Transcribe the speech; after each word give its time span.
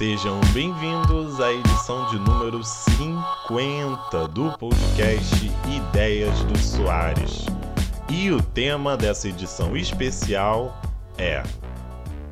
Sejam 0.00 0.40
bem-vindos 0.54 1.42
à 1.42 1.52
edição 1.52 2.08
de 2.08 2.18
número 2.20 2.64
50 2.64 4.28
do 4.28 4.50
podcast 4.56 5.34
Ideias 5.68 6.42
do 6.44 6.58
Soares. 6.58 7.44
E 8.08 8.30
o 8.30 8.42
tema 8.42 8.96
dessa 8.96 9.28
edição 9.28 9.76
especial 9.76 10.80
é 11.18 11.42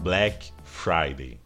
Black 0.00 0.54
Friday. 0.64 1.38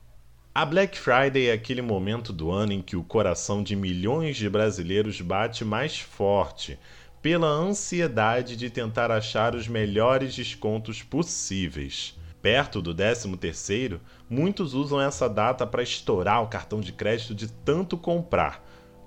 A 0.54 0.64
Black 0.64 0.96
Friday 0.96 1.48
é 1.48 1.52
aquele 1.52 1.82
momento 1.82 2.32
do 2.32 2.52
ano 2.52 2.72
em 2.72 2.80
que 2.80 2.94
o 2.94 3.02
coração 3.02 3.60
de 3.60 3.74
milhões 3.74 4.36
de 4.36 4.48
brasileiros 4.48 5.20
bate 5.20 5.64
mais 5.64 5.98
forte 5.98 6.78
pela 7.20 7.48
ansiedade 7.48 8.54
de 8.54 8.70
tentar 8.70 9.10
achar 9.10 9.52
os 9.52 9.66
melhores 9.66 10.32
descontos 10.32 11.02
possíveis. 11.02 12.16
Perto 12.44 12.82
do 12.82 12.94
13º, 12.94 14.00
muitos 14.28 14.74
usam 14.74 15.00
essa 15.00 15.30
data 15.30 15.66
para 15.66 15.82
estourar 15.82 16.42
o 16.42 16.46
cartão 16.46 16.78
de 16.78 16.92
crédito 16.92 17.34
de 17.34 17.50
tanto 17.50 17.96
comprar 17.96 18.62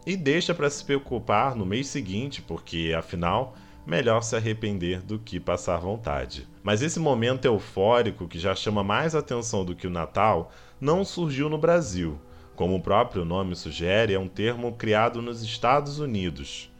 e 0.07 0.17
deixa 0.17 0.55
para 0.55 0.67
se 0.71 0.83
preocupar 0.83 1.55
no 1.55 1.63
mês 1.63 1.85
seguinte, 1.85 2.41
porque 2.41 2.95
afinal, 2.97 3.53
melhor 3.85 4.23
se 4.23 4.35
arrepender 4.35 5.03
do 5.03 5.19
que 5.19 5.39
passar 5.39 5.77
vontade. 5.77 6.47
Mas 6.63 6.81
esse 6.81 6.99
momento 6.99 7.45
eufórico 7.45 8.27
que 8.27 8.39
já 8.39 8.55
chama 8.55 8.83
mais 8.83 9.13
atenção 9.13 9.63
do 9.63 9.75
que 9.75 9.85
o 9.85 9.91
Natal 9.91 10.51
não 10.81 11.05
surgiu 11.05 11.47
no 11.47 11.59
Brasil. 11.59 12.19
Como 12.55 12.75
o 12.75 12.81
próprio 12.81 13.23
nome 13.23 13.55
sugere, 13.55 14.15
é 14.15 14.19
um 14.19 14.27
termo 14.27 14.73
criado 14.73 15.21
nos 15.21 15.43
Estados 15.43 15.99
Unidos. 15.99 16.71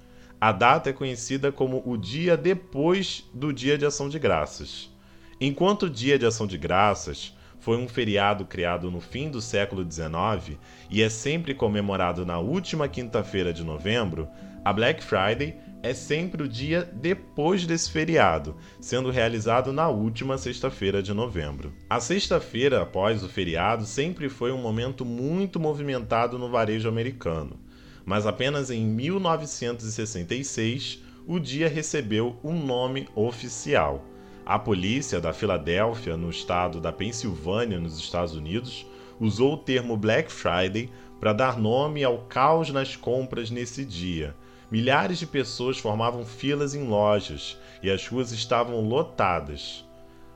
A 0.42 0.52
data 0.52 0.90
é 0.90 0.94
conhecida 0.94 1.52
como 1.52 1.84
o 1.86 1.96
dia 1.96 2.36
depois 2.36 3.30
do 3.32 3.54
Dia 3.54 3.78
de 3.78 3.86
Ação 3.86 4.10
de 4.10 4.18
Graças. 4.18 4.97
Enquanto 5.40 5.84
o 5.84 5.90
Dia 5.90 6.18
de 6.18 6.26
Ação 6.26 6.48
de 6.48 6.58
Graças 6.58 7.36
foi 7.60 7.78
um 7.78 7.88
feriado 7.88 8.46
criado 8.46 8.90
no 8.90 9.00
fim 9.00 9.30
do 9.30 9.42
século 9.42 9.86
XIX 9.90 10.58
e 10.90 11.02
é 11.02 11.10
sempre 11.10 11.54
comemorado 11.54 12.26
na 12.26 12.40
última 12.40 12.88
quinta-feira 12.88 13.54
de 13.54 13.64
novembro, 13.64 14.28
a 14.64 14.74
Black 14.74 15.04
Friday 15.04 15.56
é 15.84 15.94
sempre 15.94 16.44
o 16.44 16.48
dia 16.48 16.90
depois 16.92 17.66
desse 17.66 17.92
feriado, 17.92 18.56
sendo 18.82 19.12
realizado 19.12 19.72
na 19.72 19.88
última 19.88 20.38
sexta-feira 20.38 21.04
de 21.04 21.14
novembro. 21.14 21.72
A 21.90 22.00
sexta-feira 22.00 22.82
após 22.82 23.24
o 23.24 23.30
feriado 23.30 23.86
sempre 23.86 24.30
foi 24.30 24.52
um 24.52 24.62
momento 24.62 25.06
muito 25.06 25.60
movimentado 25.60 26.40
no 26.40 26.50
varejo 26.50 26.90
americano 26.90 27.68
mas 28.08 28.26
apenas 28.26 28.72
em 28.72 28.84
1966 28.86 31.04
o 31.28 31.40
dia 31.42 31.68
recebeu 31.68 32.40
um 32.42 32.58
nome 32.58 33.10
oficial. 33.14 34.06
A 34.50 34.58
polícia 34.58 35.20
da 35.20 35.34
Filadélfia, 35.34 36.16
no 36.16 36.30
estado 36.30 36.80
da 36.80 36.90
Pensilvânia, 36.90 37.82
nos 37.82 38.00
Estados 38.00 38.34
Unidos, 38.34 38.88
usou 39.20 39.56
o 39.56 39.58
termo 39.58 39.98
Black 39.98 40.32
Friday 40.32 40.90
para 41.20 41.34
dar 41.34 41.60
nome 41.60 42.02
ao 42.02 42.20
caos 42.20 42.70
nas 42.70 42.96
compras 42.96 43.52
nesse 43.52 43.84
dia. 43.84 44.34
Milhares 44.72 45.20
de 45.20 45.28
pessoas 45.28 45.78
formavam 45.78 46.26
filas 46.26 46.74
em 46.74 46.88
lojas 46.88 47.58
e 47.84 47.92
as 47.92 48.08
ruas 48.08 48.32
estavam 48.32 48.80
lotadas. 48.80 49.86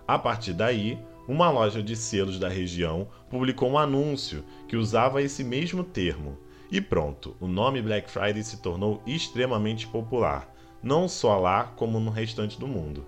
A 0.06 0.20
partir 0.20 0.52
daí, 0.52 1.00
uma 1.26 1.50
loja 1.50 1.82
de 1.82 1.95
selos 1.95 2.38
da 2.38 2.50
região 2.50 3.08
publicou 3.30 3.70
um 3.70 3.78
anúncio 3.78 4.44
que 4.67 4.76
usava 4.76 5.22
esse 5.22 5.42
mesmo 5.42 5.86
termo. 5.86 6.38
E 6.70 6.82
pronto, 6.82 7.34
o 7.39 7.48
nome 7.48 7.82
Black 7.82 8.12
Friday 8.12 8.44
se 8.44 8.62
tornou 8.62 9.02
extremamente 9.08 9.88
popular, 9.88 10.54
não 10.84 11.08
só 11.08 11.39
lá 11.39 11.64
como 11.64 11.98
no 11.98 12.12
restante 12.12 12.59
do 12.59 12.67
mundo. 12.67 13.06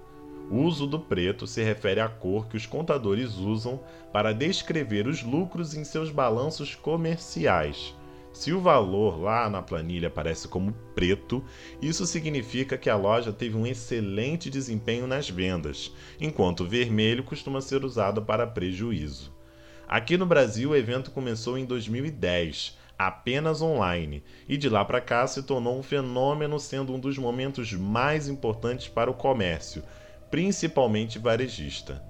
O 0.49 0.57
uso 0.57 0.85
do 0.85 0.99
preto 0.99 1.47
se 1.47 1.63
refere 1.63 1.99
à 1.99 2.07
cor 2.07 2.47
que 2.47 2.57
os 2.57 2.65
contadores 2.65 3.37
usam 3.37 3.79
para 4.11 4.33
descrever 4.33 5.07
os 5.07 5.23
lucros 5.23 5.75
em 5.75 5.83
seus 5.83 6.11
balanços 6.11 6.75
comerciais. 6.75 7.95
Se 8.33 8.51
o 8.51 8.59
valor 8.59 9.21
lá 9.21 9.47
na 9.47 9.61
planilha 9.61 10.07
aparece 10.07 10.47
como 10.47 10.73
preto, 10.95 11.43
isso 11.79 12.05
significa 12.07 12.77
que 12.77 12.89
a 12.89 12.95
loja 12.95 13.31
teve 13.31 13.55
um 13.55 13.67
excelente 13.67 14.49
desempenho 14.49 15.05
nas 15.05 15.29
vendas, 15.29 15.93
enquanto 16.19 16.61
o 16.61 16.67
vermelho 16.67 17.23
costuma 17.23 17.61
ser 17.61 17.85
usado 17.85 18.23
para 18.23 18.47
prejuízo. 18.47 19.31
Aqui 19.87 20.17
no 20.17 20.25
Brasil, 20.25 20.71
o 20.71 20.75
evento 20.75 21.11
começou 21.11 21.59
em 21.59 21.65
2010, 21.65 22.75
apenas 22.97 23.61
online, 23.61 24.23
e 24.49 24.57
de 24.57 24.67
lá 24.67 24.83
para 24.83 24.99
cá 24.99 25.27
se 25.27 25.43
tornou 25.43 25.77
um 25.77 25.83
fenômeno, 25.83 26.59
sendo 26.59 26.91
um 26.93 26.99
dos 26.99 27.19
momentos 27.19 27.71
mais 27.73 28.27
importantes 28.27 28.87
para 28.87 29.11
o 29.11 29.13
comércio, 29.13 29.83
principalmente 30.33 31.19
varejista. 31.19 32.03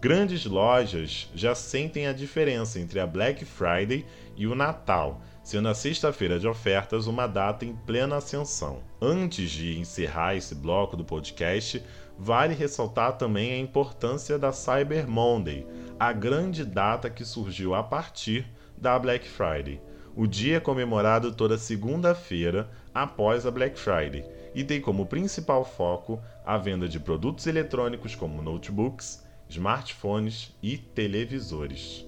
Grandes 0.00 0.44
lojas 0.44 1.28
já 1.34 1.56
sentem 1.56 2.06
a 2.06 2.12
diferença 2.12 2.78
entre 2.78 3.00
a 3.00 3.06
Black 3.06 3.44
Friday 3.44 4.06
e 4.36 4.46
o 4.46 4.54
Natal, 4.54 5.20
sendo 5.42 5.66
a 5.66 5.74
sexta-feira 5.74 6.38
de 6.38 6.46
ofertas 6.46 7.08
uma 7.08 7.26
data 7.26 7.64
em 7.64 7.74
plena 7.74 8.18
ascensão. 8.18 8.78
Antes 9.02 9.50
de 9.50 9.76
encerrar 9.76 10.36
esse 10.36 10.54
bloco 10.54 10.96
do 10.96 11.04
podcast, 11.04 11.82
vale 12.16 12.54
ressaltar 12.54 13.18
também 13.18 13.50
a 13.50 13.58
importância 13.58 14.38
da 14.38 14.52
Cyber 14.52 15.08
Monday, 15.08 15.66
a 15.98 16.12
grande 16.12 16.64
data 16.64 17.10
que 17.10 17.24
surgiu 17.24 17.74
a 17.74 17.82
partir 17.82 18.46
da 18.78 18.96
Black 19.00 19.28
Friday. 19.28 19.80
O 20.14 20.28
dia 20.28 20.58
é 20.58 20.60
comemorado 20.60 21.32
toda 21.32 21.58
segunda-feira 21.58 22.70
após 22.94 23.44
a 23.44 23.50
Black 23.50 23.76
Friday 23.76 24.24
e 24.54 24.62
tem 24.62 24.80
como 24.80 25.06
principal 25.06 25.64
foco 25.64 26.20
a 26.44 26.56
venda 26.56 26.88
de 26.88 27.00
produtos 27.00 27.46
eletrônicos 27.46 28.14
como 28.14 28.40
notebooks, 28.40 29.24
smartphones 29.48 30.54
e 30.62 30.78
televisores. 30.78 32.06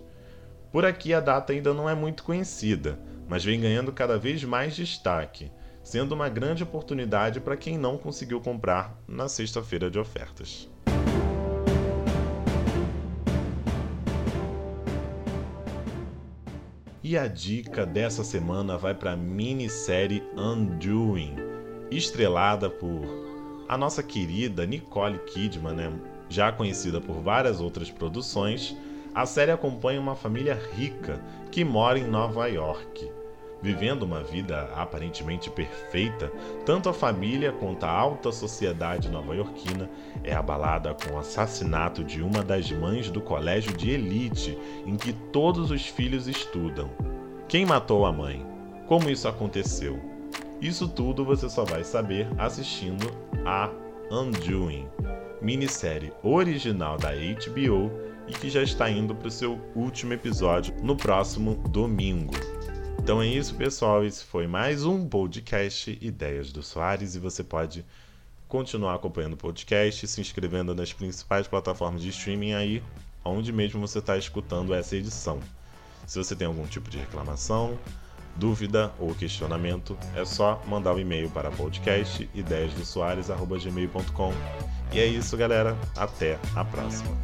Por 0.71 0.85
aqui 0.85 1.13
a 1.13 1.21
data 1.21 1.53
ainda 1.53 1.73
não 1.75 1.89
é 1.89 1.95
muito 1.95 2.23
conhecida, 2.23 2.99
mas 3.29 3.45
vem 3.45 3.61
ganhando 3.61 3.93
cada 3.93 4.19
vez 4.19 4.45
mais 4.45 4.77
destaque, 4.77 5.51
sendo 5.83 6.13
uma 6.13 6.29
grande 6.29 6.63
oportunidade 6.63 7.41
para 7.41 7.57
quem 7.57 7.79
não 7.79 7.97
conseguiu 7.97 8.41
comprar 8.41 9.01
na 9.07 9.29
sexta-feira 9.29 9.91
de 9.91 9.99
ofertas. 9.99 10.69
E 17.03 17.17
a 17.17 17.29
dica 17.29 17.87
dessa 17.87 18.25
semana 18.25 18.77
vai 18.77 18.93
para 18.93 19.13
a 19.13 19.17
minissérie 19.17 20.25
Undoing, 20.37 21.37
estrelada 21.91 22.69
por 22.69 23.03
a 23.69 23.77
nossa 23.77 24.03
querida 24.03 24.67
Nicole 24.67 25.19
Kidman, 25.19 25.75
né? 25.75 25.93
já 26.29 26.53
conhecida 26.53 27.01
por 27.01 27.21
várias 27.21 27.61
outras 27.61 27.91
produções. 27.91 28.77
A 29.15 29.25
série 29.27 29.51
acompanha 29.51 30.01
uma 30.01 30.15
família 30.15 30.59
rica 30.75 31.21
que 31.51 31.65
mora 31.65 31.99
em 31.99 32.07
Nova 32.07 32.47
York 32.49 33.11
Vivendo 33.63 34.03
uma 34.03 34.23
vida 34.23 34.71
aparentemente 34.77 35.51
perfeita, 35.51 36.31
tanto 36.65 36.89
a 36.89 36.93
família 36.93 37.53
quanto 37.53 37.85
a 37.85 37.91
alta 37.91 38.31
sociedade 38.31 39.09
nova-iorquina 39.09 39.91
é 40.23 40.35
abalada 40.35 40.95
com 40.95 41.15
o 41.15 41.19
assassinato 41.19 42.05
de 42.05 42.23
uma 42.23 42.43
das 42.43 42.71
mães 42.71 43.11
do 43.11 43.21
colégio 43.21 43.75
de 43.75 43.91
elite 43.91 44.57
em 44.85 44.97
que 44.97 45.13
todos 45.13 45.71
os 45.71 45.87
filhos 45.87 46.29
estudam. 46.29 46.91
Quem 47.49 47.65
matou 47.65 48.05
a 48.05 48.13
mãe? 48.13 48.47
Como 48.87 49.09
isso 49.09 49.27
aconteceu? 49.27 50.16
Isso 50.61 50.89
tudo 50.89 51.25
você 51.25 51.51
só 51.51 51.65
vai 51.65 51.85
saber 51.85 52.27
assistindo 52.39 53.07
a 53.45 53.71
Undoing, 54.11 54.89
minissérie 55.43 56.13
original 56.23 56.97
da 56.97 57.11
HBO 57.11 57.91
e 58.27 58.33
que 58.33 58.49
já 58.49 58.63
está 58.63 58.91
indo 58.91 59.15
para 59.15 59.29
o 59.29 59.31
seu 59.31 59.61
último 59.75 60.15
episódio 60.15 60.75
no 60.83 60.97
próximo 60.97 61.57
domingo. 61.69 62.33
Então 62.99 63.21
é 63.21 63.27
isso, 63.27 63.55
pessoal. 63.55 64.03
Esse 64.03 64.25
foi 64.25 64.47
mais 64.47 64.83
um 64.85 65.07
podcast 65.07 65.97
Ideias 66.01 66.51
do 66.51 66.63
Soares 66.63 67.15
e 67.15 67.21
você 67.21 67.45
pode 67.45 67.85
continuar 68.49 68.95
acompanhando 68.95 69.35
o 69.35 69.37
podcast, 69.39 70.07
se 70.07 70.21
inscrevendo 70.23 70.75
nas 70.75 70.93
principais 70.93 71.47
plataformas 71.47 72.01
de 72.01 72.09
streaming 72.09 72.55
aí, 72.55 72.83
onde 73.23 73.53
mesmo 73.53 73.87
você 73.87 73.99
está 73.99 74.17
escutando 74.17 74.73
essa 74.73 74.97
edição. 74.97 75.39
Se 76.07 76.17
você 76.17 76.35
tem 76.35 76.47
algum 76.47 76.67
tipo 76.67 76.89
de 76.89 76.97
reclamação, 76.97 77.79
dúvida 78.39 78.93
ou 78.99 79.15
questionamento, 79.15 79.97
é 80.15 80.25
só 80.25 80.63
mandar 80.67 80.95
um 80.95 80.99
e-mail 80.99 81.31
para 81.31 81.51
podcast. 81.51 82.29
E 82.35 82.43
é 85.01 85.07
isso, 85.07 85.37
galera. 85.37 85.77
Até 85.97 86.39
a 86.55 86.65
próxima. 86.65 87.17